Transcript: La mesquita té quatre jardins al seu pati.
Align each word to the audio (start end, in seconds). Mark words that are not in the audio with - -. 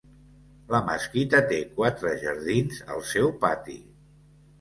La 0.69 0.77
mesquita 0.85 1.41
té 1.51 1.59
quatre 1.75 2.13
jardins 2.23 2.79
al 2.95 3.05
seu 3.11 3.29
pati. 3.45 3.77